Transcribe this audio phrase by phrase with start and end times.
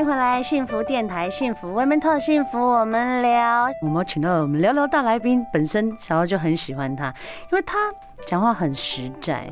[0.00, 3.70] 迎回来幸福电台，幸福 Women Talk，幸福我们聊。
[3.82, 7.14] 我们请到我们聊聊大来宾，本身小柔就很喜欢他，
[7.52, 7.76] 因为他。
[8.26, 9.50] 讲话很实在，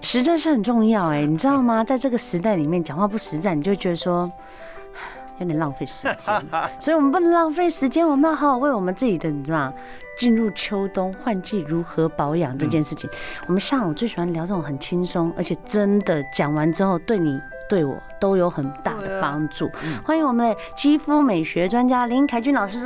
[0.00, 1.84] 实在是很重要哎，你知道吗？
[1.84, 4.30] 在这个时代里面，讲话不实在，你就觉得说
[5.38, 6.42] 有点浪费时间。
[6.80, 9.74] 所以我们不能浪费时间，我们要好好为我们自己的，你知道吗？
[10.18, 13.08] 进入秋冬换季如何保养这件事情，
[13.48, 17.38] 我们下午最喜欢聊这种很轻松，而且真的讲完之后对你。
[17.68, 19.70] 对我都有很大的帮助。
[20.04, 22.78] 欢迎我们的肌肤美学专家林凯君老师。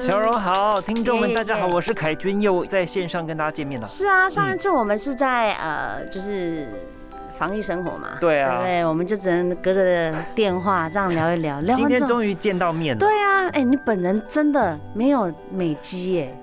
[0.00, 3.88] 小荣好，听众们大家好，我是凯君，又在线上跟大家见面了。
[3.88, 6.68] 是啊，上一次我们是在呃，就是
[7.38, 8.08] 防疫生活嘛。
[8.20, 8.60] 对啊。
[8.60, 11.60] 对，我们就只能隔着电话这样聊一聊。
[11.60, 13.00] 聊 今天终于见到面了。
[13.00, 16.36] 对啊，哎，你本人真的没有美肌耶。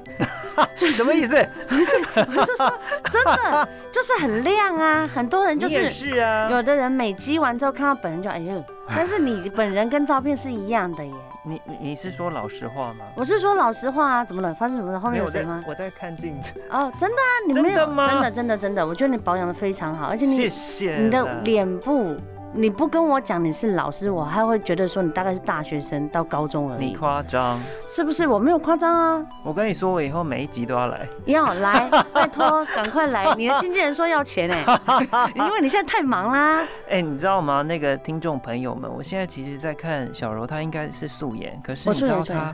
[0.76, 1.48] 什么意思？
[1.68, 2.74] 不是，我是说
[3.12, 5.10] 真的，就是很亮啊。
[5.14, 6.50] 很多人就是，是啊。
[6.50, 11.14] 有的人美肌完之后看到本人就哎呦，但是你本人跟照片是一样的耶。
[11.44, 13.06] 你你是说老实话吗？
[13.16, 14.26] 我是说老实话啊。
[14.26, 14.54] 怎么了？
[14.54, 15.00] 发生什么了？
[15.00, 15.64] 后面有谁吗？
[15.68, 16.52] 我在看镜子。
[16.70, 17.32] 哦，真的啊？
[17.48, 17.86] 你没有？
[17.86, 22.16] 真的真的真的，我觉得你保养的非常好，而且你谢谢你的脸部。
[22.52, 26.86] 你不跟我讲你是老师，我还会觉得说你大概是大学生到高中而已。
[26.88, 28.28] 你夸张是不是？
[28.28, 29.26] 我没有夸张啊。
[29.44, 31.08] 我跟你说，我以后每一集都要来。
[31.26, 33.34] 要来，拜托，赶快来。
[33.36, 34.66] 你的经纪人说要钱哎，
[35.36, 36.68] 因为你现在太忙啦。
[36.90, 37.62] 哎，你知道吗？
[37.62, 42.54] 那个听众朋友们，我现在其实在看小柔，她应该是素颜，可是你知道她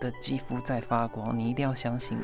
[0.00, 2.18] 的肌肤在发光，你一定要相信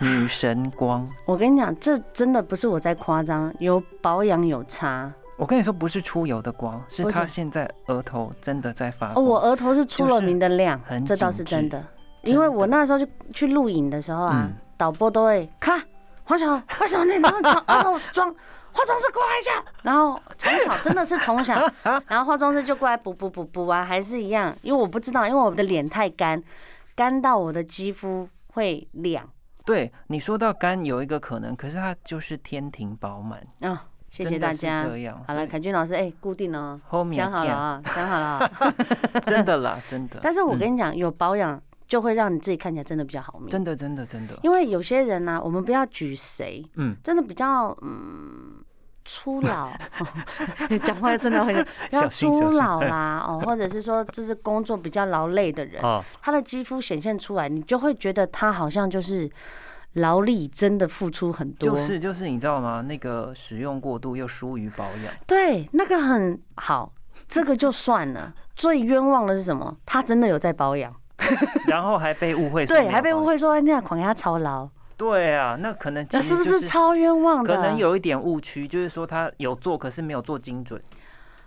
[0.00, 1.08] 我，女神光。
[1.24, 5.12] 我跟你讲，这真的不是我在夸张，有保养有差。
[5.36, 9.24] 我跟你说，不是出油的光，是他现在额头真的在发光。
[9.24, 11.84] 哦，我额头是出了名的亮，这倒是真的。
[12.22, 15.80] 因为我那时候就去录影的时候啊，导播都会看
[16.24, 18.34] 黄小，为什么你额头妆
[18.72, 19.64] 化妆师过来一下？
[19.82, 21.54] 然后从小真的是从小，
[22.08, 24.52] 然后化妆师就过来补补补补啊，还是一样。
[24.62, 26.42] 因为我不知道，因为我的脸太干，
[26.94, 29.28] 干到我的肌肤会亮。
[29.64, 33.84] 对，你说到干有一个可能，可是它就是天庭饱满啊。
[34.08, 34.88] 谢谢大家。
[35.26, 36.80] 好了，凯君老师，哎，固定了，
[37.12, 38.50] 想好了啊，想好了。
[39.26, 40.20] 真的啦， 真的。
[40.22, 43.48] 但是我跟你讲，有保养就会让你自己看起来真的比较好命。
[43.50, 44.38] 真的，真的，真的。
[44.42, 48.64] 因为有些人呢，我们不要举谁，嗯，真的比较嗯
[49.04, 49.70] 初老，
[50.82, 55.82] 讲话真的会比较初老啦，哦，或者是说就是工作比较劳累的人，
[56.22, 59.30] 他的肌肤显现出来，你就会觉得他好像就是。
[59.96, 62.82] 劳力真的付出很多，就是就是你知道吗？
[62.82, 66.92] 那个使用过度又疏于保养，对，那个很好，
[67.28, 68.32] 这个就算了。
[68.56, 69.76] 最冤枉的是什么？
[69.84, 70.94] 他真的有在保养，
[71.68, 74.68] 然后还被误会，对，还被误会说那样狂压操劳。
[74.96, 77.54] 对啊，那可能那是不是超冤枉的？
[77.54, 80.80] 可能有一点误区，就是说他有做，可是没有做精准。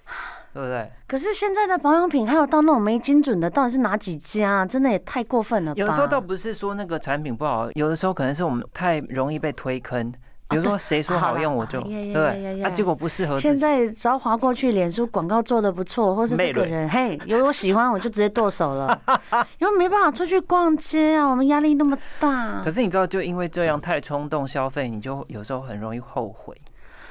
[0.59, 0.91] 对不对？
[1.07, 4.65] 可是现在的保养品还有到那种没精准的，到底是哪几家啊？
[4.65, 5.79] 真的也太过分了吧！
[5.79, 10.13] 有的时候倒不是说那个产品不好，有的时候可能是我们太容易被推坑。
[10.49, 13.39] 比如说谁说好用我就对，啊，结果不适合。
[13.39, 18.99] 现在只要划过去，脸书广告做的不错，或是这个人嘿有我喜欢，我就直接剁手了。
[19.59, 22.63] 因为没办法出去逛街啊，我们压力那么大。
[22.63, 26.59] 可是你知道，就因为这样太冲动消费，你就有时候很容易后悔。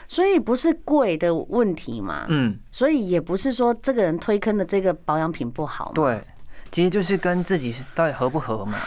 [0.08, 6.20] 所以不是贵的问题嘛，嗯，所以也不是说这个人推坑的这个保养品不好，对，
[6.72, 8.78] 其实就是跟自己到底合不合嘛。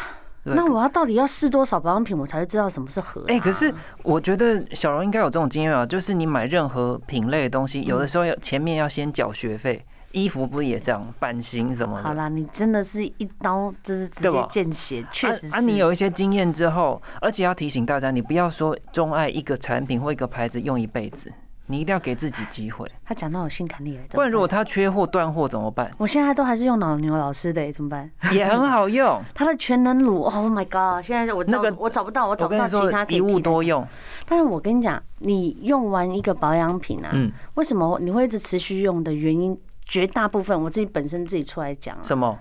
[0.43, 3.23] 那我要到底要试多少保养品，我才会知道什么是合？
[3.27, 3.71] 哎，可是
[4.01, 9.85] 我觉得小荣应该有这种经验啊，就是你买任何品类的东西，有的时候要前面要先缴学费。
[10.13, 12.03] 衣服不也这样，版型什么的？
[12.03, 15.55] 好啦，你真的是一刀就是直接见血，确实是。
[15.55, 21.31] 啊，你有一些经验之后，而且要提醒大家，你不要说钟爱一个产品或一个牌子用一辈子，
[21.67, 22.89] 你一定要给自己机会。
[23.06, 25.89] 他讲到我心坎里了，不然如果他缺货断货怎么办？
[25.97, 28.09] 我现在都还是用老牛老师的，怎么办？
[28.33, 31.06] 也很好用，他的全能乳，Oh my God！
[31.06, 33.18] 现在我那个我找不到，我找不到其他可以。
[33.18, 33.88] 一物多用，
[34.27, 37.12] 但是我跟你讲，你用完一个保养品啊，
[37.56, 39.57] 为什么你会一直持续用的原因？
[39.91, 42.39] 绝大部分我自己本身自己出来讲，什么？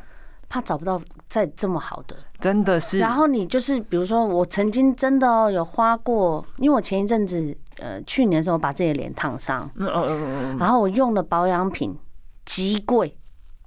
[0.49, 3.01] 怕找不到再这么好的，真的是。
[3.01, 10.23] 然后你就是比如说，我曾经真的哦有花过，因为我前一阵子呃去年的时候把自己的脸烫伤，嗯嗯嗯
[10.55, 11.99] 嗯，然后我用的保养品
[12.45, 13.17] 极贵，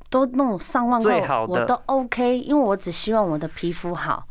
[0.09, 4.25] 都那种上万块，我都 OK，因为我只希望我的皮肤好。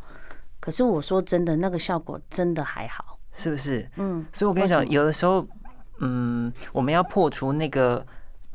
[0.59, 3.87] 可是我说真的，那个效果真的还好，是不是？
[3.97, 4.25] 嗯。
[4.33, 5.45] 所以我跟你讲，有的时候。
[5.99, 8.03] 嗯，我们要破除那个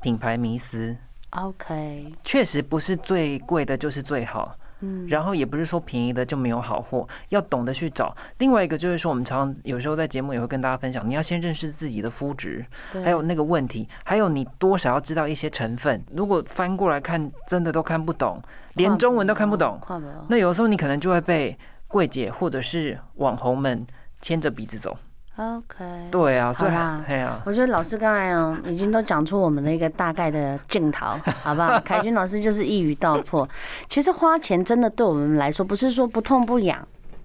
[0.01, 0.97] 品牌迷思。
[1.31, 4.57] OK，确实不是最贵的就是最好。
[4.81, 8.17] 嗯，然后也不是说便宜的就没有好货，要懂得去找。
[8.39, 16.01] 另外一个就是说，我们常常有时候在节目也会跟大家分享，你要先认识自己的肤质，还有那个问题，还有你多少要知道一些成分。
[16.13, 18.41] 如果翻过来看，真的都看不懂，
[18.75, 19.81] 连中文都看不懂，
[20.29, 21.59] 那有时候你可能就会被
[21.89, 23.85] 柜姐或者是网红们
[24.21, 24.97] 牵着鼻子走。
[25.39, 31.07] OK，对啊，所以啊，我觉得老师刚才哦，已经都讲出我们的一个大概的镜头，
[31.45, 31.79] 好不好？
[31.79, 33.49] 凯军老师就是一语道破。
[33.89, 36.85] 其实花钱真的对我们来说，不是说不痛不痒，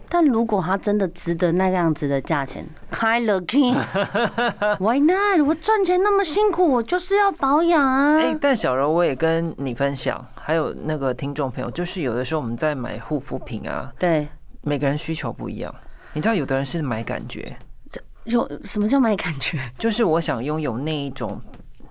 [0.09, 3.41] 但如果它真的值得那个样子的价钱， 开了
[4.77, 5.41] Why not？
[5.47, 8.19] 我赚钱那么辛苦，我就是要保养啊。
[8.21, 14.27] 哎，但小柔我也跟你分享，还有那个听众朋友，就是有的时候我们在买护肤品啊，对，
[14.61, 15.73] 每个人需求不一样。
[16.13, 17.57] 你知道，有的人是买感觉。
[18.25, 19.59] 有什么叫买感觉？
[19.77, 21.41] 就是我想拥有那一种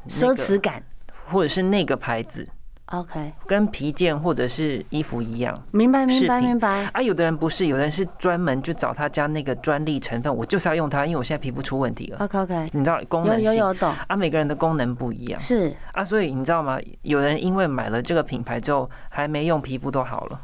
[0.08, 0.82] 奢侈感，
[1.26, 2.48] 或者是那个牌子。
[2.86, 5.58] OK，跟皮件或者是衣服一样。
[5.70, 6.84] 明白，明白，明白。
[6.92, 12.18] 啊，有的人不是，有的人是专门就找他家那个专利成分，我就是要用它，因为我现在皮肤出问题了。
[12.18, 14.14] OK，OK，你知道功能有有有懂啊？
[14.14, 15.40] 每个人的功能不一样。
[15.40, 16.78] 是啊，所以你知道吗？
[17.00, 20.38] 有人因为买了这个品牌之后，还没用，皮肤都好了，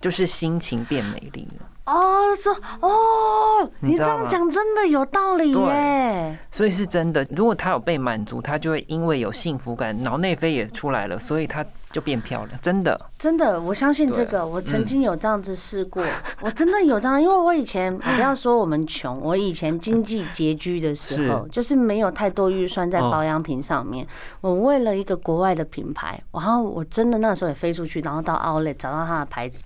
[0.00, 1.66] 就是心情变美丽了。
[1.88, 6.38] 哦，说哦，你这样讲真的有道理耶。
[6.50, 12.60] 所以是真的，如果他有被满足，他就会因为有幸福感，脑内啡也出来了，所以他就变漂亮。
[12.60, 14.46] 真的，真的，我相信这个。
[14.46, 16.04] 我曾经有这样子试过，
[16.42, 24.06] 我真的有这样，因为我以前，不要说我们穷，我以前经济拮据的时候， 就是没有太多预算在保养品上面。
[24.42, 29.58] 我为了一个国外的品牌，然后我真的那时候也飞出去，然后到 Outlet 找到他的牌子。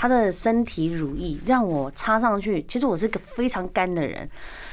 [0.00, 4.30] 他的身体乳液让我擦上去，其实我是个非常干的人，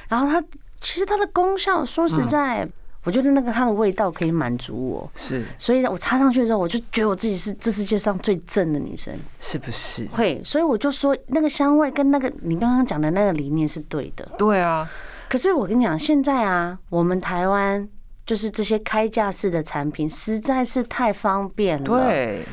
[0.08, 0.40] 然后它
[0.80, 2.68] 其实它的功效，说实在，
[3.04, 10.06] 我觉得那个它的味道可以满足我，是，所以我擦上去的时候，我就觉得我自己是这世界上最正的女生，是不是？
[10.10, 14.88] 会，所以我就说那个香味跟那个你刚刚讲的那个理念是对的，对啊。
[15.28, 17.90] 可是我跟你讲，现在啊，我们台湾
[18.28, 22.46] 就是这些开架式的产品实在是太方便了，对。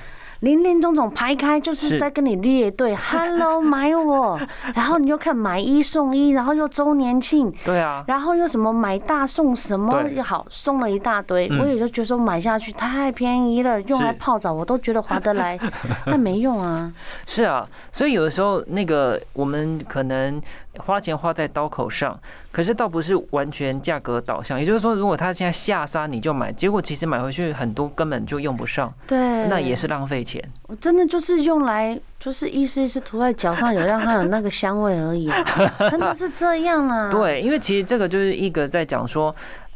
[0.43, 2.03] 林林总总排开，就是。
[2.03, 4.41] 在跟你列队， Hello 买我，
[4.75, 15.57] 然后你又看买一送一，然后又周年庆，对啊，然后又什么买大送什么又好，送了一大堆，我也就觉得说买下去太便宜了，用来泡澡我都觉得划得来，
[16.07, 16.93] 但没用啊。
[17.25, 20.43] 是啊，所以有的时候那个我们可能。
[20.79, 22.19] 花钱花在刀口上，
[22.51, 24.59] 可是倒不是完全价格导向。
[24.59, 30.43] 也就是说，如果他现在下杀你就买，结果其实买回去很多根本就用不上，对，那也是浪费钱。
[30.69, 35.31] 我真的就是用来就是意思意思涂在脚上，有让它有那个香味而已，
[35.91, 37.11] 真的是这样啊。
[37.11, 39.35] 对，因为其实这个就是一个在讲说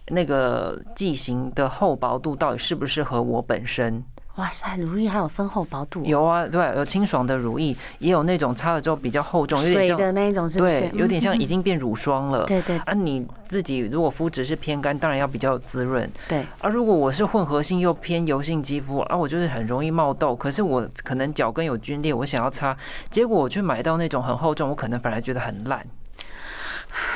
[0.08, 4.02] 那个剂型的厚薄度到底适不适合我本身。
[4.36, 6.04] 哇塞，乳液还有分厚薄度？
[6.04, 10.80] 有啊，对，有清爽的乳液，也有那种擦了之后比较厚重，有点像水的那一种，是不是？
[10.80, 12.44] 对，有点像已经变乳霜了。
[12.44, 12.76] 对对。
[12.80, 16.10] 啊，你自己如果肤质是偏干，当然要比较滋润。
[16.28, 16.44] 对。
[16.60, 22.76] 啊，如果我是混合性又偏油性肌肤，啊，我就是很容易冒痘，可是我可能脚跟有皲裂，我想要擦，
[23.10, 25.82] 结果我去买到那种很厚重，我可能反而觉得很烂，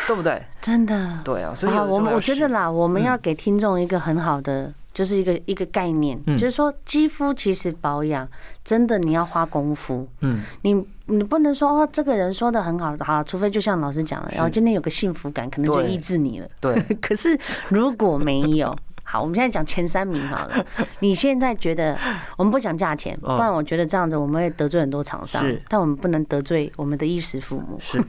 [0.07, 0.43] 对不对？
[0.63, 1.19] 真的。
[1.23, 4.73] 对啊，所以我我觉得啦，我们要给听众一个很好的。
[4.93, 8.29] 就是一个一个概念，就是说肌肤其实保养
[8.65, 10.75] 真的你要花功夫，嗯，你
[11.07, 16.81] 你不能说哦，这个人说的很好，好，除非就像老师讲的，然后今天有个幸福感，可能就抑制你了，对。
[17.01, 17.39] 可是
[17.69, 18.77] 如果没有。
[19.11, 20.65] 好，我们现在讲前三名好了。
[21.01, 21.99] 你现在觉得，
[22.39, 25.43] 我们不讲价钱，不然我觉得这样子我们会得罪很多厂商。
[25.43, 27.77] 是，但我们不能得罪我们的衣食父母。
[27.81, 28.01] 是，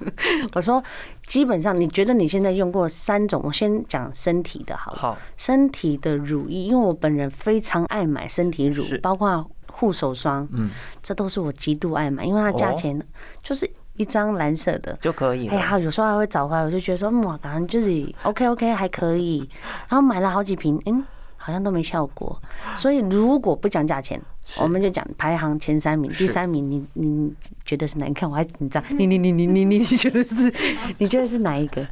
[0.52, 0.84] 我说
[1.22, 4.98] 基本上，你觉得你现在用过三种，我先讲身体的好了。
[4.98, 10.68] 好，身体的乳液，因为我本人非常爱买身体乳，包括护手霜，嗯，
[11.02, 13.02] 这都是我极度爱买，因为它价钱
[13.42, 13.70] 就是。
[13.94, 15.48] 一张蓝色的就可以。
[15.48, 19.48] 哎呀，有时候还会找回来，我就觉得说，哇，感觉就是 OK OK 还可以。
[19.88, 21.04] 然后买了好几瓶，嗯，
[21.36, 22.40] 好像都没效果。
[22.76, 24.20] 所以如果不讲价钱，
[24.58, 26.10] 我们就讲排行前三名。
[26.12, 27.32] 第三名，你你
[27.64, 28.06] 觉得是哪？
[28.06, 28.82] 你看我还紧张。
[28.98, 30.52] 你你你你你你你觉得是？
[30.98, 31.86] 你觉得是哪一个？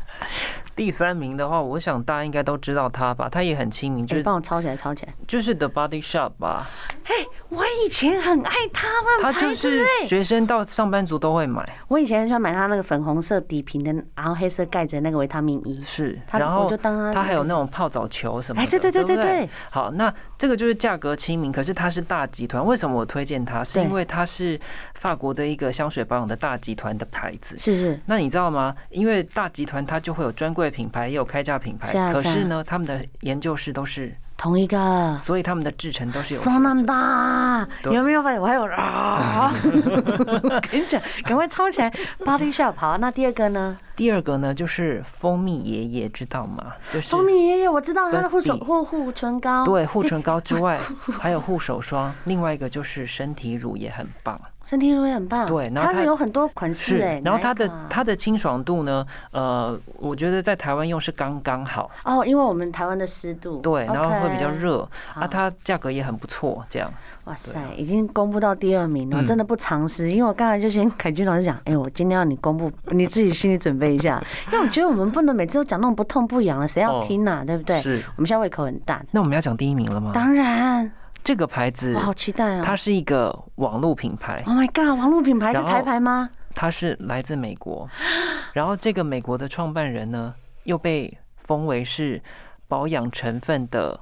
[0.75, 3.29] 第三名的话，我想大家应该都知道他吧？
[3.29, 5.15] 他也很亲民，就是帮我抄起来，抄起来。
[5.27, 6.69] 就是 The Body Shop 吧？
[7.05, 7.15] 嘿。
[7.51, 8.87] 我以前很爱他
[9.23, 11.67] 们，他就是学生到上班族都会买。
[11.89, 15.81] 我以前很喜欢买他那个粉红色底瓶的，然后黑色盖着那个维他命 E。
[15.83, 18.67] 是，然后就当他他还有那种泡澡球什么的。
[18.67, 19.49] 哎，对对对对对。
[19.71, 22.65] 好，那这个就是价格亲民，可是它是大集团。
[22.65, 23.65] 为什么我推荐它？
[23.65, 24.59] 是因为它是
[24.95, 27.59] 法国的一个香水保养的大集团的牌子。
[27.59, 28.01] 是是。
[28.07, 28.77] 那你知道吗？
[28.91, 31.93] 因为大集团它就会有专柜品牌，也有开价品牌。
[32.13, 34.15] 可是呢，他们的研究室都是。
[34.39, 36.43] 同一个，所以他们的制成都是有。
[36.61, 39.53] 难的，你有没有发现我还有啊？
[40.71, 42.73] 跟你讲，赶快抄起来，Body Shop。
[42.77, 43.77] 好，那第二个呢？
[43.97, 46.73] 第二个呢，就是蜂蜜爷爷，知道吗？
[46.89, 49.65] 就是蜂蜜爷爷，我知道他的护手护护唇膏。
[49.65, 50.79] 对，护唇膏之外，
[51.19, 52.15] 还有护手霜。
[52.25, 54.41] 另外一个就是身体乳也很棒。
[54.69, 66.93] 身体乳也很棒，对，然后它有很多款式哎，然后它的它的清爽度呢，呃，我觉得在台湾用是刚刚好哦，因为我们台湾的湿度对，然后会比较热啊，它价格也很不错，这样。
[67.25, 74.23] 哇塞，已经公布到第二名了，真的不常识，因为我刚才就先凯君老师讲，哎，我今天要你公布，你自己心里准备一下，
[74.53, 77.81] 因为我觉得我们不能每次都讲那种不痛不痒的，谁要听呐，对不对？
[77.81, 79.03] 是，我们现在胃口很大。
[79.13, 80.11] 那我们要讲第一名了吗？
[80.13, 80.93] 当然。
[81.29, 82.63] 这个牌子，我好期待啊！
[82.65, 84.43] 它是一个网络品牌。
[84.47, 84.99] Oh my god！
[84.99, 86.31] 网络品牌是台牌吗？
[86.55, 87.87] 它是来自美国，
[88.55, 92.23] 然后这个美国的创办人呢，又被封为是
[92.67, 94.01] 保养成分的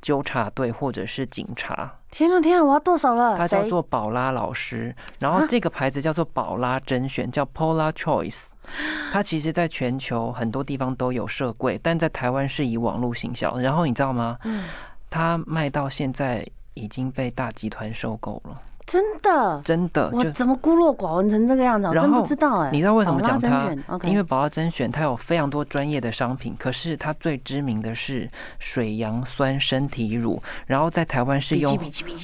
[0.00, 1.92] 纠察队或者是警察。
[2.10, 2.64] 天啊天啊！
[2.64, 3.36] 我要剁手了。
[3.36, 8.48] 他叫做宝拉老师，然后这个牌子叫做宝拉甄选，叫 Paula Choice。
[9.12, 13.58] 它其实在全球很多地方都有设柜，但在台湾是以网络行销。
[13.58, 14.38] 然后你知道吗？
[14.44, 14.64] 嗯。
[15.10, 21.88] 它卖到现在已经被大集团收购了，真的，真的，我怎么孤陋寡闻成这个样子？
[21.88, 22.70] 我真不知道哎。
[22.70, 23.70] 你知道为什么讲它？
[24.04, 31.78] 因为宝拉甄选它有非常多专业的商品，可是它最知名的是水杨酸身体乳，然后在台湾是用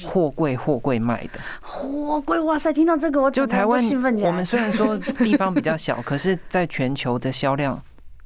[0.07, 1.39] 货柜货柜卖的。
[1.61, 2.71] 货柜哇塞！
[2.71, 4.29] 听到这个我就台湾兴奋起来。
[4.29, 7.79] 我们虽然说地方比较小， 可是在全球的销量。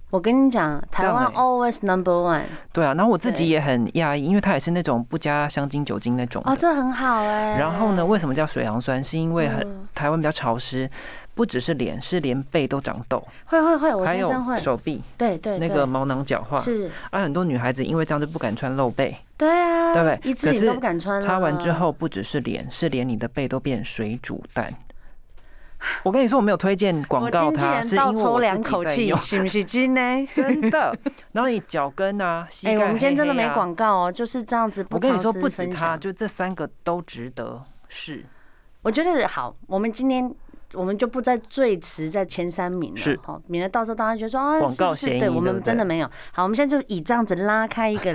[0.10, 2.42] 我跟你讲，台湾 always number one。
[2.74, 6.42] 对啊，然后我自己也很讶异，因为它也是那种不加香精酒精那种。
[6.46, 7.58] 哦，这很好哎。
[7.60, 9.04] 然后呢，为什么叫水杨酸？
[9.04, 10.89] 是因为很台湾比较潮湿，
[11.36, 13.24] 不只是脸，是连背都长痘。
[13.46, 14.54] 会会会，我先生会。
[14.54, 16.60] 还有手臂，对对，那个毛囊角化。
[16.60, 16.89] 是。
[17.12, 19.16] 而很多女孩子因为这样就不敢穿露背。
[19.38, 19.94] 对啊。
[19.94, 20.32] 对不对？
[20.32, 21.22] 一次你都不敢穿。
[21.22, 24.74] 擦完之后，不只是脸，是连你的背都变水煮蛋。
[26.03, 30.25] 我跟你说，我没有推荐广告，它是因为我自己在用，是不是真的？
[30.31, 30.98] 真的。
[31.31, 34.86] 然后你脚跟啊， 膝盖，哎，我们今天真的没广告哦，就是这样子。
[34.91, 38.25] 我跟你说，不止它，就这三个都值得试。
[38.81, 40.33] 我觉得好，我们今天
[40.74, 46.09] 我们就不再最迟在前三名了，是好，免得到时候大家觉得说啊，广告嫌疑，对，我们真的没有。
[46.31, 48.13] 好，我们现在就以这样子拉开一个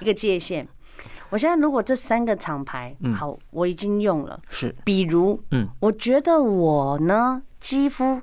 [0.00, 0.66] 一个界限。
[1.30, 8.20] 我现在如果这三个厂牌，好，我已经用了，是，比如，嗯，我觉得我呢，肌肤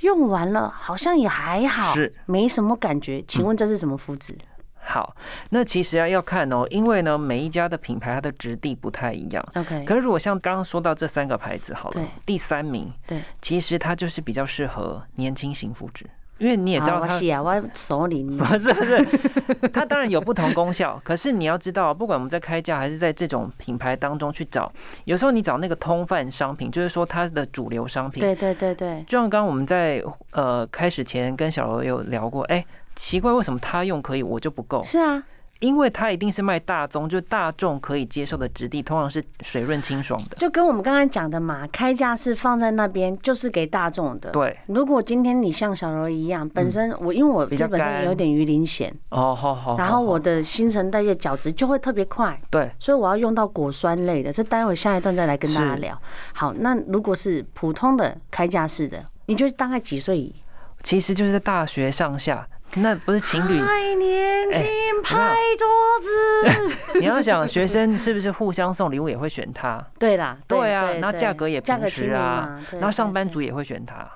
[0.00, 3.22] 用完了，好像也还好，是，没什么感觉。
[3.26, 4.36] 请问这是什么肤质？
[4.78, 5.16] 好，
[5.50, 9.44] 那其实啊要看哦，因为呢，每一家的品牌它的质地不太一样。
[9.56, 16.08] OK，可是如果像刚刚说到这三个牌子，好了，第三名，对，其实它就是比较适合年轻型肤质。
[16.38, 19.04] 因为你也知道它，是啊，我手里不是不是，
[19.72, 21.00] 它当然有不同功效。
[21.02, 24.70] 可是你要知道， 不管我们在开价还是在这种品牌当中去找，
[25.04, 28.20] 有时候你找那个通贩商品，就是说它的主流商品。
[28.20, 29.02] 对对对对。
[29.06, 30.02] 就像刚刚我们在
[30.32, 32.64] 呃开始前跟小罗有聊过，哎，
[32.94, 34.82] 奇怪，为什么他用可以，我就不够？
[34.82, 35.22] 是啊。
[35.60, 40.36] 因为它一定是卖大宗，就大众可以接受的质地，通常是水润清爽的。
[40.36, 44.30] 就跟我们刚刚讲的嘛，开价是放在那边，就是给大众的。
[44.30, 44.56] 对。
[44.66, 49.76] 如果今天你像小柔一样，本身我因为我这本身有点鱼鳞癣哦，好好。
[49.78, 52.38] 然后我的新陈代谢角质就会特别快。
[52.50, 52.70] 对。
[52.78, 55.98] 所以我要用到果酸类的，这待会下一段再来跟大家聊。
[56.34, 60.32] 好，那如果是普通的开价式的，你觉得大概几岁？
[60.82, 62.46] 其实就是在大学上下。
[62.78, 64.62] 那不是情侣，太年轻
[65.02, 65.66] 拍桌
[66.02, 66.76] 子。
[67.00, 69.82] 你要想学生是不是互相送礼物也会选它？
[69.98, 74.06] 对啦，对啊，然后价格也平实啊，然后上班族也会选它。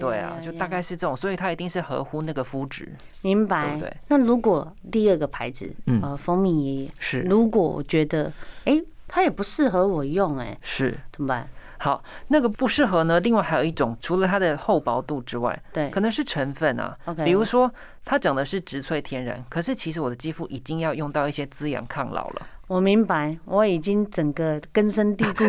[0.00, 2.88] 对啊，就大概是这种，所以它一定是合乎那个肤质。
[3.20, 3.76] 明白。
[3.78, 3.92] 对。
[4.08, 5.70] 那如果第二个牌子，
[6.02, 8.32] 呃，蜂蜜爷爷是，如果我觉得，
[8.64, 11.46] 哎，它也不适合我用，哎，是怎么办？
[11.86, 13.20] 好，那个不适合呢。
[13.20, 16.98] 另外还有一种，除了它的厚薄度之外，对，可能是成分啊。
[17.04, 17.72] OK，比如说
[18.04, 22.46] 它讲的是植萃天然，可是其实我的肌肤已经要用到一些滋养抗老了。
[22.68, 25.44] 我明白，我已经整个根深蒂固，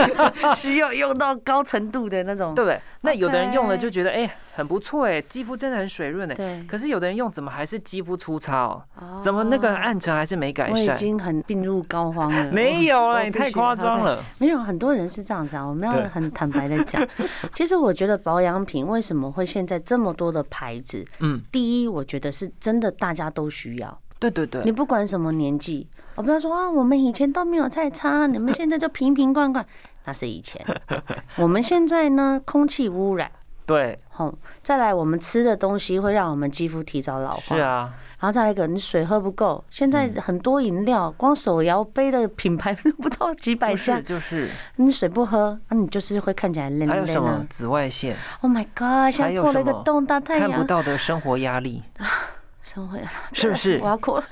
[0.56, 2.78] 需要用到高程度的那种，对不对？
[3.00, 6.34] 那有的人用了就觉得哎、欸、很不错哎，肌肤真的很水润哎。
[6.34, 6.62] 对。
[6.68, 8.84] 可是有的人用怎么还是肌肤粗糙？
[9.22, 10.72] 怎么那个暗沉还是没改善？
[10.72, 12.50] 我已经很病入膏肓了。
[12.52, 14.22] 没有了，你太夸张了。
[14.38, 15.64] 没有，很多人是这样子啊。
[15.64, 17.06] 我们要很坦白的讲，
[17.54, 21.02] 其实我觉得保养品为什么会现在这么多的牌子？
[21.20, 23.98] 嗯，第一，我觉得是真的大家都需要。
[24.18, 25.88] 对对对，你不管什么年纪，
[26.20, 29.64] 我不要说啊，我们以前都没有菜差，你们现在就瓶瓶罐罐，
[30.04, 30.62] 那是以前。
[31.36, 33.30] 我们现在呢，空气污染，
[33.64, 34.30] 对，好，
[34.62, 46.92] 再来我们吃的东西会让我们肌肤提早老化，是啊，然后再来一个，你水喝不够，现在很多饮料，光手摇杯的品牌都不到几百家，就是你水不喝，那你就是会看起来累累的。
[46.92, 49.10] 还有什么紫外线？Oh my god！
[49.10, 51.82] 现在破了一个洞，大太阳看不到的生活压力。
[52.72, 52.96] 生活
[53.32, 53.78] 是不是？
[53.82, 54.24] 我要哭了，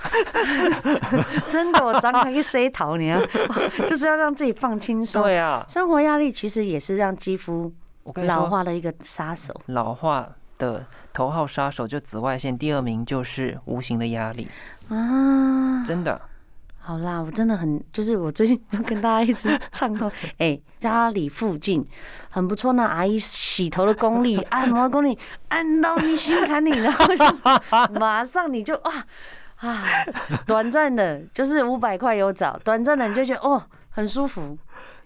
[1.50, 3.20] 真的，我张开一塞桃，你 要
[3.88, 5.22] 就是要让自己放轻松。
[5.22, 7.72] 对啊，生活压力其实也是让肌肤
[8.26, 9.52] 老化的一个杀手。
[9.66, 14.48] 老化的头号杀手就紫外线，第二名就是无形的压力
[14.88, 16.20] 啊，真的。
[16.88, 21.86] 好啦，我真的很就是我最近要跟大家一直畅通， 哎，家里附近
[22.30, 25.18] 很不错，那阿姨洗头的功力、 按摩的功力，
[25.48, 28.90] 按到你心坎里，然后就马上你就哇
[29.56, 29.84] 啊，
[30.48, 34.56] 短暂的，就是五百块有找，短暂的你就觉得哦很舒服，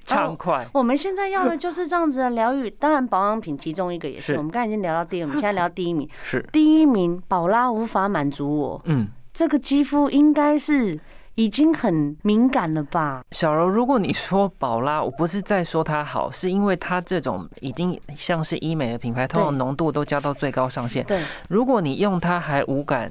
[0.04, 0.64] 畅快。
[0.72, 6.48] 我们现在要的就是这样子的疗愈，当然保养品其中一个也是，我们刚才已经聊到第二名，现在聊到第一名，是。
[6.52, 10.96] 第一名，宝拉无法满足我，嗯，这个肌肤应该是。
[11.34, 13.66] 已经很敏感了吧，小柔。
[13.66, 21.04] 如果你说宝拉，我不是在说它好，是因为它这种已经像是医美的品牌，通常浓度都加到最高上限。
[21.06, 23.10] 对，如果你用它还无感，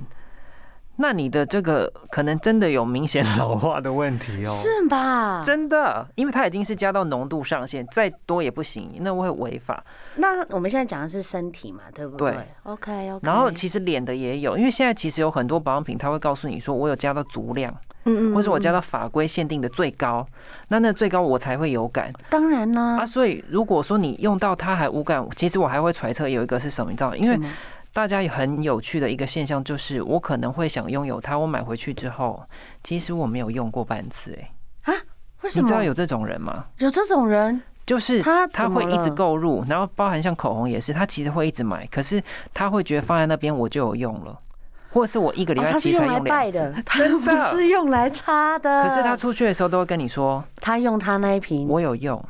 [0.97, 4.53] 那你的这个可能真的有明显老化的问题哦。
[4.53, 5.41] 是吧？
[5.43, 9.83] 真的，因为它已经是加到浓度上限，再多也不行，那会违法。
[10.17, 12.33] 那我们现在讲的是身体嘛，对不对？
[12.33, 13.27] 对，OK OK。
[13.27, 17.75] 然后其实脸的也有，因为现在其实有很多保养品，它会告诉你说我有加到足量。
[18.05, 20.25] 嗯嗯，或是我加到法规限定的最高，
[20.69, 22.11] 那那最高我才会有感。
[22.29, 27.15] 当然啦，啊，所以如果说你用到它还无感，其实我还会揣测有一个是什么，你知道？
[27.15, 27.39] 因为
[27.93, 32.41] 大家很有趣的一个现象就是，我可能会想拥有它，我买回去之后，
[32.83, 34.37] 其实我没有用过半次，
[34.83, 34.97] 哎，啊，
[35.41, 35.63] 为什么？
[35.63, 36.65] 你知道有这种人吗？
[36.77, 44.39] 有这种人，就是他他会一直购入，然后包含像口红也是，他其实会一直买，可是他会觉得放在那边我就有用了。
[44.91, 48.83] 或者是我一个礼拜其实用两次， 真的，不是用来擦的。
[48.83, 52.23] 可是他出去的时候都会跟你说，他用他那一瓶，我有用，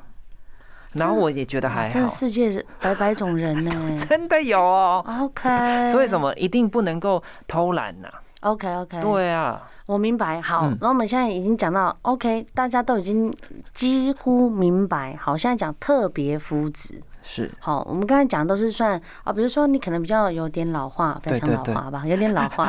[0.94, 1.94] 然后我也觉得还好。
[1.94, 5.04] 这个世界百百种人呢， 真的有哦。
[5.22, 8.08] OK，所以什么一定不能够偷懒呐
[8.42, 10.40] ？OK OK，对啊，我明白。
[10.42, 13.36] 好，然后我们现在已经讲到 OK，大家都已经
[13.74, 15.18] 几乎明白。
[15.20, 17.02] 好，现在讲特别肤质。
[17.24, 22.66] 是好，我们刚才讲的都是算啊，比如说你可能比较有点老化，不要讲老化吧，有点老化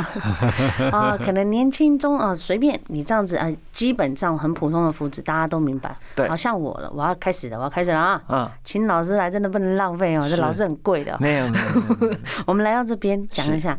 [0.92, 5.94] 啊，可能年轻中啊，随便你这样子啊，基本上很普通的肤质，大家都明白。
[6.14, 8.22] 对，好像我了，我要开始了，我要开始了啊！
[8.28, 11.16] 嗯，请老师来，真的不能浪费哦，这老师很贵的。
[11.18, 13.78] 没有没有， 我们来到这边讲一下，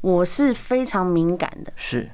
[0.00, 1.72] 我是非常敏感的。
[1.76, 2.08] 是。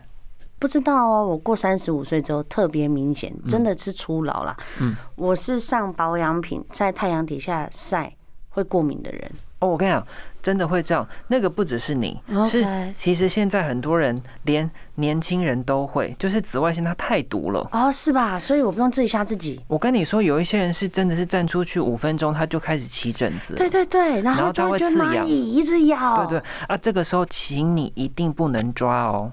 [0.61, 4.57] 不知道哦，我过三十五岁之后特别明显，真的是初老了。
[4.81, 8.14] 嗯，我是上保养品在太阳底下晒
[8.51, 9.31] 会过敏的人。
[9.61, 10.07] 哦，我跟你讲，
[10.42, 11.07] 真的会这样。
[11.29, 14.70] 那个不只是你，是其实现在很多人连。
[14.96, 18.38] 年轻人都会，就是紫外线它太毒了哦，是吧？
[18.38, 19.59] 所以我不用自己吓自己。
[19.66, 29.33] 我跟你说，有一些人是真的是站出去五分钟他就开始起疹子，对对对，然后他会刺痒，一直咬，对对啊，这个时候请你一定不能抓哦，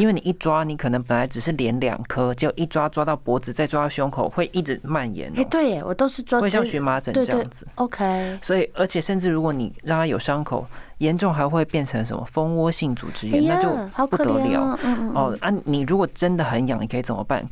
[0.00, 5.32] 因为你一抓，你可能本来只是连两颗，结果一抓抓到脖子，再抓到胸口，会一直蔓延。
[5.36, 7.64] 哎，对耶，我都是抓，会像荨麻疹这样子。
[7.76, 10.66] OK，所以而且甚至如果你让它有伤口。
[10.98, 13.68] 严重还会变成什么蜂窝性组织炎，那就
[14.06, 14.78] 不得了
[15.12, 15.36] 哦。
[15.42, 17.46] 啊，你如果真的很痒，你可以怎么办？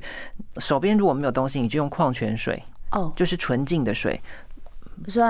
[0.57, 4.19] 手边如果没有东西，你就用矿泉水哦，就是纯净的水，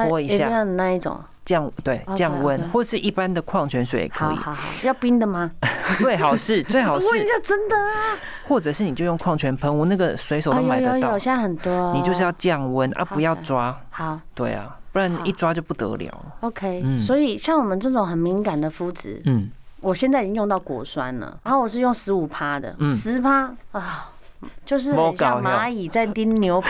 [0.08, 4.36] 泼一下那一种降对降温，或是一般的矿泉水也可以。
[4.36, 5.50] 好好，要冰的吗？
[5.98, 7.08] 最好是最好是。
[7.10, 7.90] 问一下，真的啊？
[8.46, 11.18] 或者是你就用矿泉喷雾，那个随手都买得到。
[11.18, 11.92] 现在很多。
[11.92, 13.76] 你就是要降温啊，不要抓。
[13.90, 14.20] 好。
[14.36, 14.78] 对啊。
[14.94, 16.24] 不然一抓就不得了。
[16.42, 24.12] OK，嗯，所以像我们这种很敏感的肤质，嗯，我现在已经用到果酸了，然后我是用十五趴的，十趴啊，
[24.64, 26.68] 就是很像蚂蚁在叮牛皮，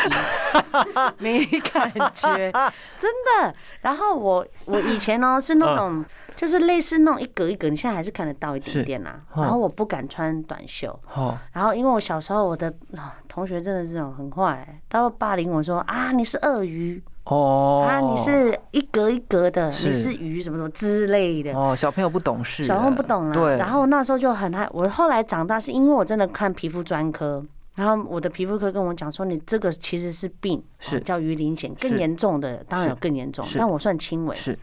[1.20, 2.50] 没感觉，
[2.98, 3.54] 真的。
[3.82, 6.02] 然后我我以前呢是那种
[6.34, 9.20] 就是类似那种一格一格，你现在还是看得到一点点啦。
[9.36, 10.98] 然后我不敢穿短袖，
[11.52, 12.72] 然后因为我小时候我的
[13.28, 17.02] 同学真的是这种很坏，他会霸凌我说啊，你是鳄鱼。
[17.24, 21.52] 哦，啊，你是一格一格的，是你是鱼什么什么之类的。
[21.52, 23.32] 哦，小朋友不懂事，小朋友不懂了。
[23.32, 23.56] 对。
[23.56, 27.42] 然后那时候就很害，我后来长大是因为我真的看皮肤专科，
[27.76, 34.36] 然后我的皮肤科跟我讲说，你这个其实是病，是叫鱼鳞癣，更严重的当然有更严重，但我算轻微。
[34.36, 34.58] 是。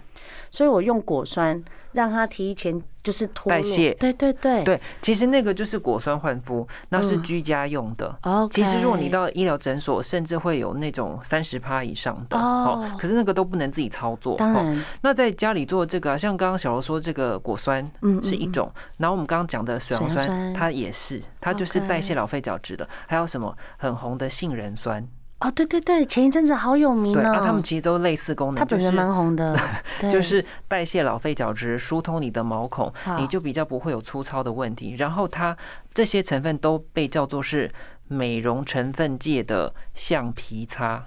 [0.52, 8.16] 所以我用果酸让它提前就是脱，代谢，对对对对，其实那个就是果酸焕肤，那是居家用的。
[8.24, 14.38] 哦，其实如果你到医疗诊所，甚至会有那种三十趴以上的哦，可是那个都不能自己操作。
[14.38, 18.72] 当然，那在家里做这个，像刚刚小柔说这个果酸，嗯，是一种。
[18.98, 22.88] 然后我们刚刚讲的水杨酸，它也是，它就是代谢老废角质的。
[23.08, 25.08] 还有什么很红的杏仁酸。
[25.42, 27.22] 哦，对对对，前一阵子好有名哦。
[27.22, 29.58] 对，啊，他们其实都类似功能，他本身蛮红的，
[30.10, 34.96] 就是代谢老废角质，疏通你的毛孔，你就比较不会有粗糙的问题。
[34.98, 35.56] 然后它
[35.94, 37.72] 这些成分都被叫做是
[38.08, 41.04] 美容成分界的橡皮擦，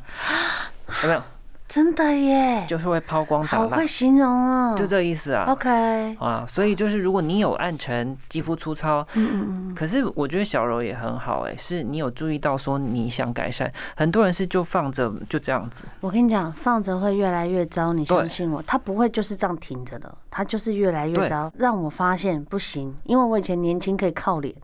[1.05, 1.23] 有没有？
[1.67, 5.47] 真的耶，就是会抛光打蜡，好会形容哦，就这意思啊。
[5.49, 15.85] OK 啊，所以就是如果你有暗沉、肌肤粗糙，嗯嗯嗯，可是我觉得小柔也很好哎，是你有注意到说你想改善，很多人是就放着就这样子。
[16.01, 21.51] 我跟你讲，放着会越来越糟，你相信我，它不会就是这样停着的，它就是越来越糟。
[21.57, 24.55] 让我发现不行，因为我以前年轻可以靠脸，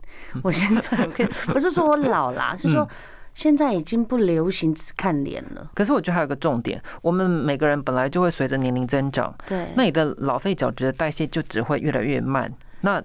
[0.43, 2.87] 我现在可以， 不是说我老啦，是说。
[3.33, 5.71] 现在已经不流行只看脸了。
[5.73, 12.51] 可是我觉得还有个重点，我们每个人本来就会随着年龄增长，对，那你的老废角质的代谢就只会越来越慢。
[12.81, 13.01] 那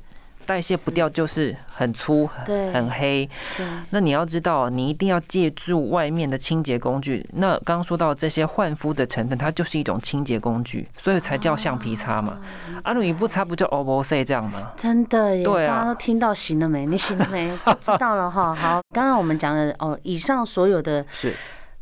[0.47, 3.29] 代谢不掉就是很粗，对，很黑。
[3.57, 7.29] 对，那你要知道，你一定要借助外面的清洁工具。
[7.35, 12.39] 那刚刚说到这些焕肤的成分，它就是一种清洁工具，所以才叫橡皮擦嘛。
[12.85, 14.71] 阿鲁，你不擦不就 O B C 这样吗？
[14.77, 16.87] 真的耶，对啊，大家都听到行了没？
[16.87, 17.51] 你行了没？
[17.83, 18.55] 知道了哈。
[18.55, 21.35] 好，刚刚我们讲的哦，以上所有的 是。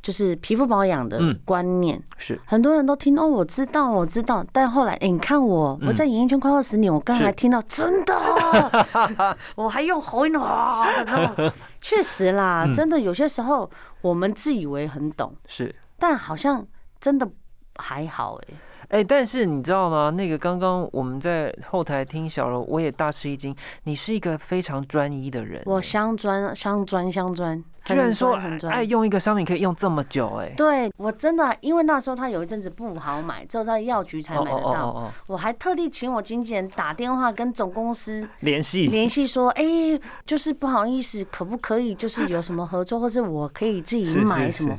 [0.05, 2.39] 就是皮肤保养的观念，是。
[2.45, 4.45] 很多人都听哦，我知道，我知道。
[4.53, 8.15] 但后来，哎，你看我，我在演艺圈快二十年，我刚才听到真的，
[9.57, 10.87] 我还用喉音哇，
[11.81, 13.71] 确实啦，真的有些时候
[14.03, 16.63] 我们自以为很懂，是，但好像
[17.01, 17.27] 真的
[17.77, 18.55] 还好哎。
[18.89, 20.11] 哎，但是你知道吗？
[20.11, 23.55] 那个刚刚我们在后台听小柔，我也大吃一惊。
[23.85, 35.13] 你是一个非常专一的人，我镶钻、镶钻、镶钻，居然说爱用一个商品可以用这么久，哎，对我真的，因为那时候他有一阵子不好买，只有在药局才买得到。
[35.27, 39.65] 我还特地请我经纪人打电话跟总公司联系联系，说，哎，
[40.27, 44.77] 就是不好意思，可不可以就是有什么合作，或是我可以自己买什么？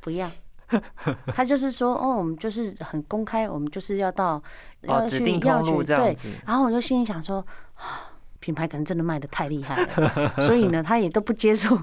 [0.00, 0.30] 不要。
[1.34, 4.42] 他就是说，哦，我们就是很公开，我们就是要到
[4.82, 7.44] 要去要去对，然后我就心里想说，
[8.40, 11.76] 品牌可能真的卖的太厉害了， 所以呢，他也都不接受，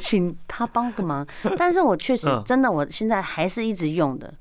[0.00, 1.26] 请他帮个忙。
[1.56, 4.32] 但是我确实真的，我现在还是一直用的。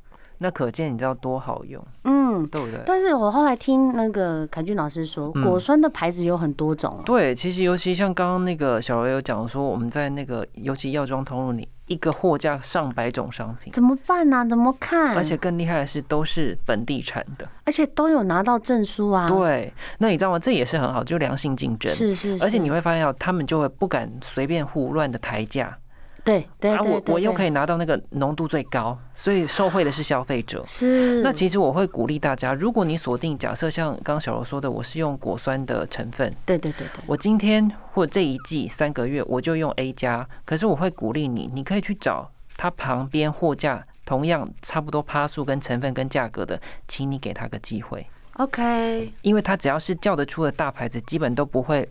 [0.44, 2.82] 那可见你知道多好用，嗯，对不对？
[2.84, 7.00] 但是我后来听那个凯俊老师说，果酸的牌子有很多种。
[7.06, 11.68] 对，其实尤其像刚刚那个小柔有讲说，我们在那个尤其药妆通路里。
[11.92, 14.46] 一个货架上百种商品，怎么办呢？
[14.50, 15.14] 怎么看？
[15.14, 19.28] 而且更厉害的是，都是本地产的，而且都有拿到证书啊。
[19.28, 20.40] 对，那你知道吗？
[20.40, 21.94] 这也是很好，就良性竞争。
[21.94, 25.78] 是是，而且你会发现，他们就会不敢随便胡乱的抬价。
[26.24, 30.64] 对对，啊，我我又可以拿到那个浓度最高，所以受惠的是消费者。
[30.68, 31.22] 是。
[31.24, 36.32] 那其实我会鼓励大家，如果你锁定，假设像刚小柔说的，我是用果酸的成分。
[36.46, 37.04] 对对对对。
[37.08, 40.28] 我今天或这一季三个月，我就用 A 加。
[40.46, 48.06] 可是我会鼓励你，你可以去找它旁边货架同样差不多趴数跟成分跟价格的，请你给他个机会。
[48.34, 49.12] OK。
[49.24, 51.90] 因为他只要是叫得出的大牌子，基本都不会。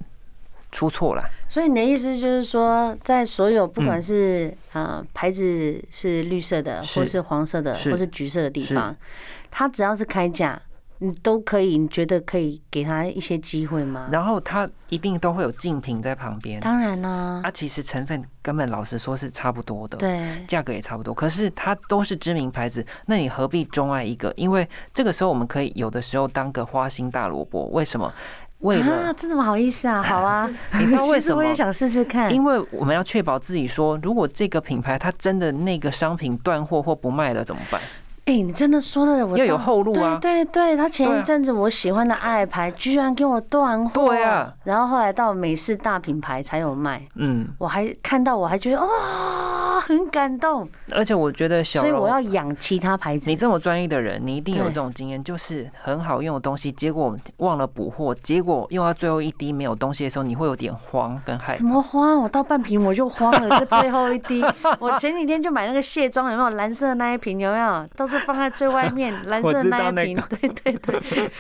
[0.73, 8.95] 出错了，所以你的意思就是说，在所有不管是啊牌子是绿色的，或是黄色的，或是橘色的地方，
[9.51, 10.61] 它只要是开价，
[10.99, 14.09] 你都可以，你觉得可以给他一些机会吗？
[14.13, 17.41] 然后它一定都会有竞品在旁边，当然啦。
[17.43, 24.33] 啊，其实成分根本老实说是差不多的，对，价格也差不多，可是它都是知名牌子，那你何必钟爱一个？
[24.37, 28.13] 因为这个时候我们可以有的时候当个花心大萝卜，为什么？
[28.61, 31.39] 为了啊，真的不好意思啊， 好啊，你知道为什么？
[31.39, 32.33] 我也想试试看。
[32.33, 37.81] 因为我们要确保自己说，如果这个品牌它真的那个商品断货或不卖了怎么办？
[38.27, 40.19] 哎，你真的说的，我要有后路啊。
[40.21, 44.53] 对对，他前一阵子我喜欢的爱牌居然给我断货，对啊。
[44.63, 48.87] 然后后来到美式大品牌才有卖，嗯，我还看到我还觉得哇，
[49.91, 50.69] 很感动。
[50.93, 53.29] 而且我觉得小，所以我要养其他牌子。
[53.29, 61.59] 你这么专业的人，你一定有这种经验，就是很好用的东西，结果忘了补货，结果用到最后一滴没有东西的时候，你会有点慌跟害怕。
[61.59, 62.21] 什么慌？
[62.21, 64.45] 我倒半瓶我就慌了，就最后一滴。
[64.79, 67.39] 我前几天就买那个卸妆，有没有蓝色的那一瓶？
[67.41, 67.87] 有没有？
[67.97, 70.23] 都是放在最外面 蓝色的那一瓶。
[70.29, 70.73] 对对
[71.11, 71.31] 对。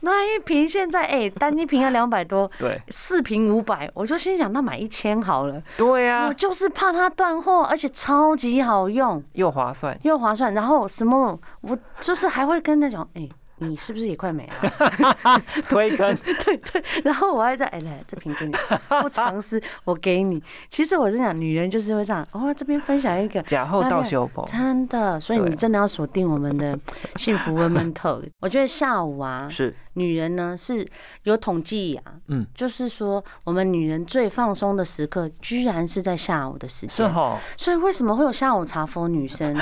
[0.00, 5.62] 那一瓶现在哎、欸，单一瓶要两百多， 对，四瓶五百，我就心想那买一千好了。
[5.76, 10.52] 对呀、啊，我就是怕它断货，而且超级好用，又划算又划算。
[10.54, 13.30] 然后什么，我就是还会跟那种，哎、欸。
[13.58, 15.42] 你是不是也快没了？
[15.68, 16.14] 推坑，
[16.44, 18.52] 对对，然后我还在哎来这瓶给你，
[19.02, 20.42] 不尝试我给你。
[20.70, 22.26] 其实我是讲，女人就是会这样。
[22.32, 25.18] 哦，这边分享一个假后到修补，真的。
[25.18, 26.78] 所以你真的要锁定我们的
[27.16, 28.28] 幸福 Women Talk。
[28.40, 30.86] 我觉得下午啊，是女人呢是
[31.22, 36.90] 有统计啊，嗯，就是说我们女人最放松的时刻，居然是在下午的时间。
[36.90, 37.38] 是哈。
[37.56, 39.56] 所以为什么会有下午茶 for 女生？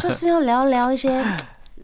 [0.00, 1.24] 就是要聊聊一些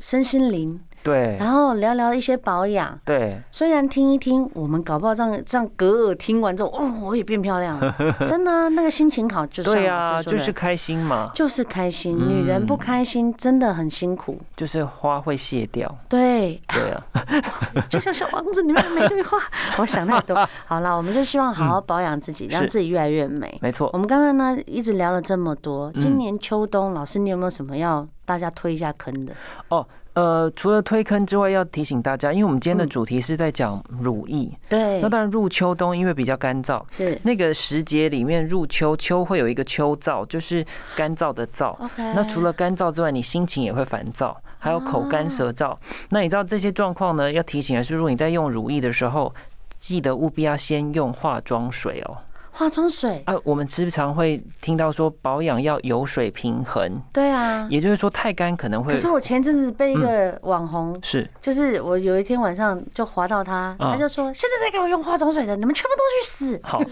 [0.01, 0.81] 身心灵。
[1.03, 2.99] 对，然后聊聊一些保养。
[3.05, 7.95] 对，虽然听一听，我们搞不好这样这样隔耳听完之后，哦，我也变漂亮了，
[8.27, 12.17] 真的、啊，那个心情好就对啊，就是开心嘛，就是开心。
[12.17, 15.93] 女人不开心真的很辛苦，就是花会谢掉。
[16.09, 17.03] 对，对啊，
[17.91, 19.39] 就像小王子里面的玫瑰花。
[19.79, 20.37] 我想太多，
[20.67, 23.59] 好了，我们就希望好好保养自己，让自己越来越美。
[23.61, 29.35] 没错，我们刚刚呢一直聊了这么多，今年秋冬，老师你有没有什么要大家推一下坑的？
[29.69, 29.87] 哦。
[30.15, 34.51] 呃，除了推坑之外，要提醒大家，因为我们今天的主题是在讲乳液。
[34.69, 35.01] 对。
[35.01, 36.83] 那当然入秋冬，因为比较干燥。
[36.91, 37.19] 是。
[37.23, 40.65] 那个时节里面入秋，秋会有一个秋燥，就是
[40.95, 41.71] 干燥的燥。
[41.83, 42.13] OK。
[42.15, 45.75] 那除了干燥之外，你心情也会烦躁，还有口干舌燥。
[46.11, 47.33] 那你知道这些状况呢？
[47.33, 49.35] 要提醒的是，如果你在用乳液的时候，
[49.79, 52.19] 记得务必要先用化妆水哦。
[52.55, 57.01] 化妆水啊，我们时常会听到说保养要油水平衡。
[57.13, 58.93] 对啊，也就是说太干可能会。
[58.93, 66.61] 可是我前阵子被一个网红是，就是我有一天晚上就滑到他，他就说现在在给我用化妆水的，你们全部都去死。
[66.63, 66.83] 好，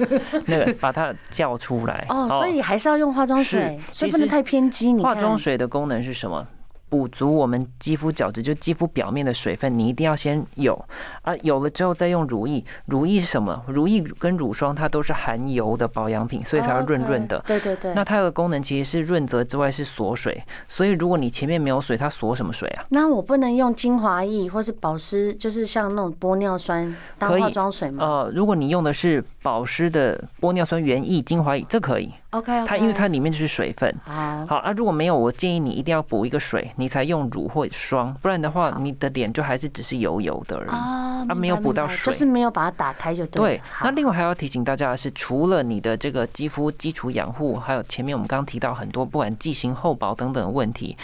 [0.47, 4.93] 那个 把他叫出来哦，所以还是要用化妆水，所以不能太偏激。
[4.93, 6.45] 你化妆水的功能是什么？
[6.91, 10.75] 补足我们肌肤角质，就肌肤表面的水分，你一定要先有
[11.23, 12.63] 啊，有了之后再用乳液。
[12.87, 13.65] 乳液是什么？
[13.69, 17.37] 乳液跟乳霜它都是含油的保养品，所以才会润润的。
[17.37, 17.49] Oh, okay.
[17.49, 17.95] 对对对。
[17.95, 22.85] 那它的功能其实是润泽之外是锁水，所以如果你前面没有水，它锁什么水啊？
[22.89, 28.05] 那我不能用精华液或是保湿，就是像那种玻尿酸当化妆水吗？
[28.05, 32.13] 呃，如果你用的是保湿的玻尿酸原液精华液，这可以。
[32.31, 33.93] OK，它因为它里面就是水分。
[34.05, 40.71] 好，好啊，如果没有，我建议你一定要补一个水，你才用乳或霜，不然的话，你的脸就还是只是油油的而已。
[40.71, 43.59] 啊，没有补到水，就是没有把它打开就对。
[43.59, 50.97] 对，那另外还要提醒大家的是，除了你的这个肌肤基础养护，还有前面我们刚刚提到很多不管剂型、厚薄等等的问题，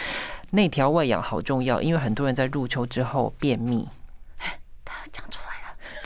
[0.51, 3.85] 内调外养好重要，因为很多人在入秋之后便秘。
[4.85, 5.46] 他讲出来。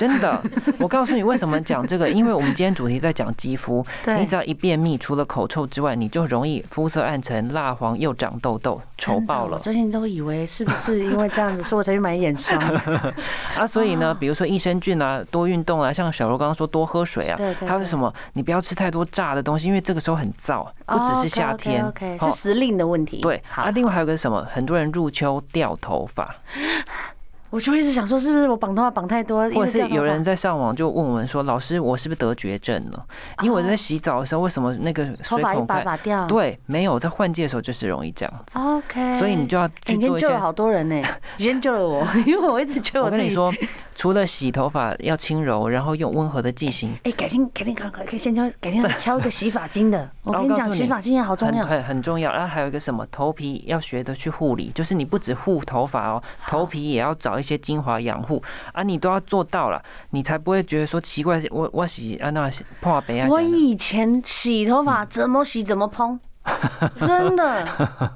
[0.02, 0.42] 真的，
[0.82, 3.86] 我告诉你为什么讲这个，因为我们今天主题在讲肌肤，
[4.18, 9.58] 你只要一便秘，除了口臭之外，你就容易肤色暗沉、蜡黄，又长痘痘，丑爆了。
[9.58, 12.60] 我最近都以为是不是因为这样子，所以我才去买眼霜。
[13.56, 21.86] 啊，所以呢，比如说益生菌啊，多运动啊，像小柔刚刚说多喝水啊，还有什么，你不要吃太多炸的东西，因为这个时候很燥，不只是夏天
[22.20, 23.22] 是时令的问题。
[23.22, 26.36] 对，啊，另外还有个什么，很多人入秋掉头发。
[27.52, 29.44] 我就一直想说，是不是我绑头发绑太多？
[29.52, 33.06] 或者是有人在上网就问我们说：“老师，我是不是得绝症了？”
[33.44, 35.86] 因为我在洗澡的时候，为什么那个水孔开？
[36.28, 38.58] 对，没有在换季的时候就是容易这样子。
[38.58, 40.00] OK，所以你就要去做一些。
[40.00, 41.02] 今天救了好多人呢，
[41.38, 43.08] 今天救了我， 因为我一直觉得我。
[43.08, 43.54] 我跟你说，
[44.02, 46.92] 除了洗头发要轻柔，然后用温和的剂型。
[47.04, 50.10] 哎，改天改天可可以先敲，改天敲一个洗发精的。
[50.26, 52.32] 我跟你讲，洗发精也好重要，很很重要。
[52.32, 58.42] 然后还有一个什么，头皮要学的去护理，就是你不止护头发哦，头皮也要找一些精华养护
[58.74, 61.40] 啊，你都要做到了，你才不会觉得说奇怪。
[61.52, 63.28] 我我洗啊，那破白啊。
[63.30, 66.20] 我以前洗头发怎么洗怎么蓬。
[66.99, 67.67] 真的，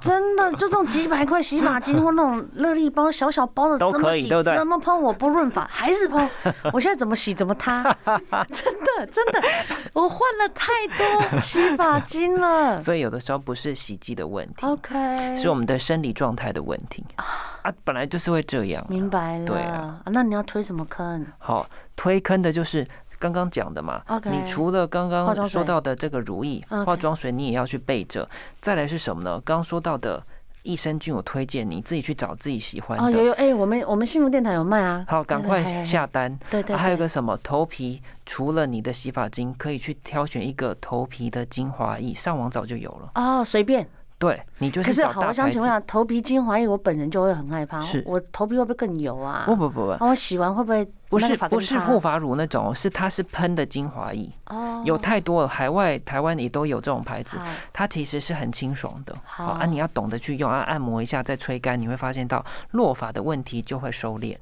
[0.02, 4.56] 真的，就这种几百块洗发精或那种热力包小小包的，都可以，对不对？
[4.58, 6.30] 怎么喷我不润发还是喷？
[6.74, 7.84] 我现在怎么洗怎么塌，
[8.52, 9.42] 真的真的，
[9.94, 12.82] 我换了太多洗发精了。
[12.82, 17.06] 所以有的时候不是洗剂的问题，OK，是我们的生理状态的问题
[17.62, 18.84] 啊，本来就是会这样。
[18.90, 21.26] 明白了，对啊，那你要推什么坑？
[21.38, 22.86] 好，推坑的就是。
[23.32, 28.28] 刚刚讲的嘛你除了刚刚说到的这个如意、化妆水，你也要去备着。
[28.62, 29.42] 再来是什么呢？
[29.44, 30.24] 刚刚说到的
[30.64, 33.04] 益生菌，我推荐你自己去找自己喜欢的。
[33.04, 35.06] 哦，有有，哎，我们我们幸福电台有卖啊。
[35.08, 36.38] 好，赶快下单。
[36.50, 36.76] 对对。
[36.76, 43.12] 还有个什么头皮，除了你的洗发精，可以去挑选一个头皮的精华液，上网早就有了。
[43.16, 43.88] 哦，随便。
[44.18, 44.88] 对，你就是。
[44.90, 47.80] 可是好，我想请问下，头皮精华液，我本人就会很害怕。
[47.82, 48.02] 是。
[48.08, 49.44] 我头皮会不会更油啊？
[49.46, 50.06] 不不不不。
[50.06, 50.88] 我洗完会不会？
[51.16, 54.30] 不是不是护发乳那种，是它是喷的精华液。
[54.48, 54.82] 哦。
[54.86, 57.38] 有太多了，海外台湾也都有这种牌子，
[57.74, 59.16] 它其实是很清爽的。
[59.24, 64.36] 好啊，你要懂得去用啊，按摩一下再吹干，你会发现到落发的问题就会收敛。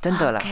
[0.00, 0.42] 真的啦。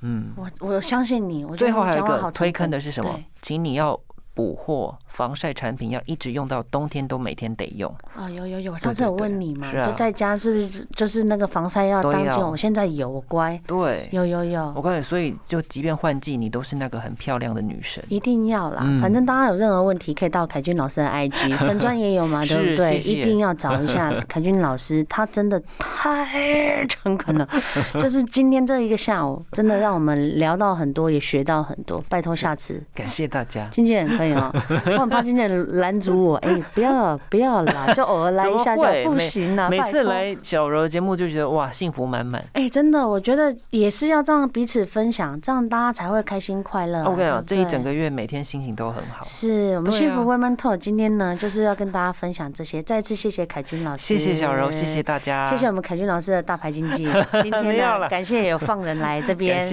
[0.00, 0.32] 嗯。
[0.36, 1.44] 我我相信你。
[1.56, 3.18] 最后还有一个推坑的是什么？
[3.42, 3.98] 请你要。
[4.34, 8.30] 补货防晒产品要一直用到冬天，都每天得用啊！
[8.30, 9.70] 有有有，上次有问你嘛？
[9.84, 12.42] 就在家是不是就是那个防晒要当尽？
[12.42, 13.60] 我现在有乖。
[13.66, 14.72] 对，有有有。
[14.76, 18.02] 我告诉你，所以就即便换季，你都是那个很漂亮的女神。
[18.08, 18.82] 一定要啦！
[19.00, 22.98] 反正大家有任何问题，可以到凯君老师 的 IG 粉专也有嘛，对不对？
[22.98, 27.46] 一定要找一下 凯君老师，他真的太诚恳了。
[27.98, 32.02] 就是今天这一个下午，真的让我们聊到很多，也学到很多。
[32.08, 34.30] 拜托下次，感谢大家，经纪人可以。
[34.94, 39.68] 我很怕今天拦阻我，哎，不要不要啦， 就偶尔来一下就不行了。
[39.70, 42.44] 每次来小柔的节目就觉得哇，幸福满满。
[42.52, 47.04] 哎，真的，我觉得也是要这样彼此分享，这样大家才会开心快乐。
[47.04, 49.24] OK 啊，这一整个月每天心情都很好。
[49.24, 52.82] 是我们幸福 Women Talk 今天呢，就是要跟大家分享这些。
[52.82, 57.08] 再次谢谢凯君老师，谢谢小柔，谢谢大家，谢谢我们凯君老师的大牌经济。
[57.42, 59.64] 今天呢，感谢有放人来这边，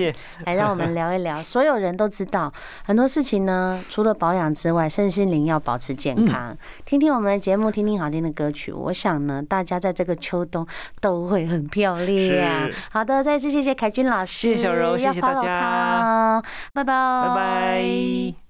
[0.45, 1.41] 来让我们聊一聊。
[1.41, 2.51] 所有人都知道
[2.83, 8.71] 很多事情呢，除了保养之外，身心灵要保持健康，嗯、听听我们的节目，听听好听的歌曲。
[8.71, 10.65] 我想呢，大家在这个秋冬
[10.99, 12.07] 都会很漂亮。
[12.07, 16.41] 是好的，再次谢谢凯君老师，谢谢小柔，谢谢大家，
[16.73, 16.93] 拜拜，
[17.27, 18.46] 拜拜。